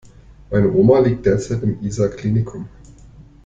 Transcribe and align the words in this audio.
Meine 0.49 0.71
Oma 0.71 0.97
liegt 0.97 1.27
derzeit 1.27 1.61
im 1.61 1.79
Isar 1.83 2.07
Klinikum. 2.07 2.67